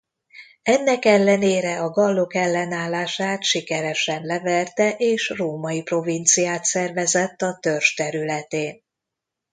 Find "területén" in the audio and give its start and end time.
7.93-8.83